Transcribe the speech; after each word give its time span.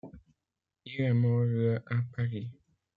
Il 0.83 0.99
est 0.99 1.13
mort 1.13 1.43
le 1.43 1.75
à 1.75 2.01
Paris. 2.15 2.49